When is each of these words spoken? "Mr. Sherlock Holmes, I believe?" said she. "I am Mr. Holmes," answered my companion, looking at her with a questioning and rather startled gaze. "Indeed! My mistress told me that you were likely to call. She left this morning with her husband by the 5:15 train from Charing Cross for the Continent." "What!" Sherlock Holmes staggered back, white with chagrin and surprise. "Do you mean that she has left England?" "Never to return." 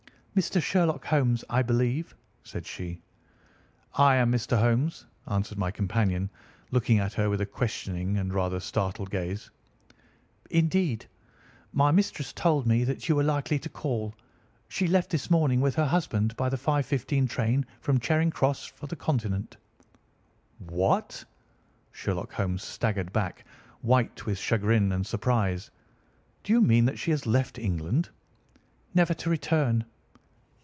"Mr. 0.33 0.63
Sherlock 0.63 1.03
Holmes, 1.07 1.43
I 1.49 1.61
believe?" 1.61 2.15
said 2.45 2.65
she. 2.65 3.01
"I 3.95 4.15
am 4.15 4.31
Mr. 4.31 4.57
Holmes," 4.57 5.05
answered 5.27 5.57
my 5.57 5.71
companion, 5.71 6.29
looking 6.71 6.99
at 6.99 7.11
her 7.15 7.29
with 7.29 7.41
a 7.41 7.45
questioning 7.45 8.17
and 8.17 8.33
rather 8.33 8.61
startled 8.61 9.09
gaze. 9.11 9.51
"Indeed! 10.49 11.05
My 11.73 11.91
mistress 11.91 12.31
told 12.31 12.65
me 12.65 12.85
that 12.85 13.09
you 13.09 13.15
were 13.17 13.25
likely 13.25 13.59
to 13.59 13.67
call. 13.67 14.15
She 14.69 14.87
left 14.87 15.09
this 15.09 15.29
morning 15.29 15.59
with 15.59 15.75
her 15.75 15.85
husband 15.87 16.33
by 16.37 16.47
the 16.47 16.55
5:15 16.57 17.29
train 17.29 17.65
from 17.81 17.99
Charing 17.99 18.31
Cross 18.31 18.67
for 18.67 18.87
the 18.87 18.95
Continent." 18.95 19.57
"What!" 20.59 21.25
Sherlock 21.91 22.31
Holmes 22.31 22.63
staggered 22.63 23.11
back, 23.11 23.43
white 23.81 24.25
with 24.25 24.37
chagrin 24.39 24.93
and 24.93 25.05
surprise. 25.05 25.71
"Do 26.45 26.53
you 26.53 26.61
mean 26.61 26.85
that 26.85 26.97
she 26.99 27.11
has 27.11 27.27
left 27.27 27.59
England?" 27.59 28.07
"Never 28.93 29.13
to 29.15 29.29
return." 29.29 29.83